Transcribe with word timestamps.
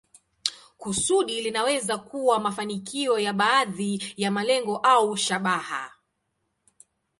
Kusudi 0.77 1.41
linaweza 1.41 1.97
kuwa 1.97 2.39
mafanikio 2.39 3.19
ya 3.19 3.33
baadhi 3.33 4.13
ya 4.17 4.31
malengo 4.31 4.77
au 4.77 5.17
shabaha. 5.17 5.91